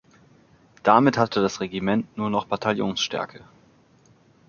Damit 0.81 1.15
hatte 1.19 1.43
das 1.43 1.59
Regiment 1.59 2.17
nur 2.17 2.31
noch 2.31 2.47
Bataillonsstärke. 2.47 3.43